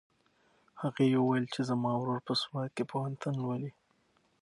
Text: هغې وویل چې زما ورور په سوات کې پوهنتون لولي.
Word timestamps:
هغې 0.81 1.19
وویل 1.21 1.45
چې 1.53 1.61
زما 1.69 1.91
ورور 1.97 2.19
په 2.27 2.33
سوات 2.43 2.69
کې 2.75 2.83
پوهنتون 2.91 3.33
لولي. 3.41 3.71